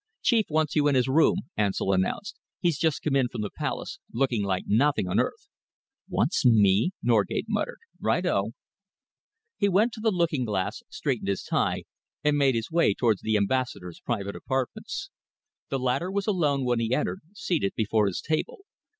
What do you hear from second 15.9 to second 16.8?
was alone when